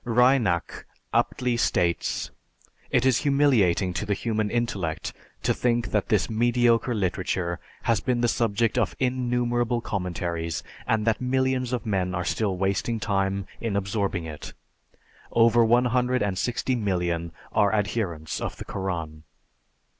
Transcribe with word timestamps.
Reinach 0.03 0.83
aptly 1.13 1.57
states, 1.57 2.31
"It 2.89 3.05
is 3.05 3.19
humiliating 3.19 3.93
to 3.93 4.05
the 4.07 4.15
human 4.15 4.49
intellect 4.49 5.13
to 5.43 5.53
think 5.53 5.89
that 5.91 6.09
this 6.09 6.27
mediocre 6.27 6.95
literature 6.95 7.59
has 7.83 7.99
been 7.99 8.21
the 8.21 8.27
subject 8.27 8.79
of 8.79 8.95
innumerable 8.99 9.79
commentaries 9.79 10.63
and 10.87 11.05
that 11.05 11.21
millions 11.21 11.71
of 11.71 11.85
men 11.85 12.15
are 12.15 12.25
still 12.25 12.57
wasting 12.57 12.99
time 12.99 13.45
in 13.59 13.75
absorbing 13.75 14.23
it." 14.25 14.53
Over 15.33 15.63
one 15.63 15.85
hundred 15.85 16.23
and 16.23 16.35
sixty 16.35 16.75
million 16.75 17.31
are 17.51 17.71
adherents 17.71 18.41
of 18.41 18.57
the 18.57 18.65
Koran. 18.65 19.21